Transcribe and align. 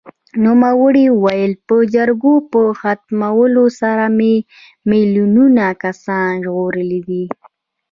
نوموړي 0.45 1.05
وویل، 1.11 1.51
د 1.67 1.71
جګړو 1.95 2.33
په 2.51 2.61
ختمولو 2.79 3.63
سره 3.81 4.05
مې 4.17 4.35
میلیونونه 4.89 5.63
کسان 5.83 6.27
ژغورلي 6.43 6.99
دي. 7.07 7.23